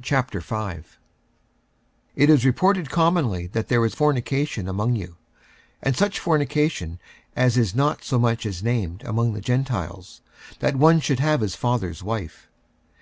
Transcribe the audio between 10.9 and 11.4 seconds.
should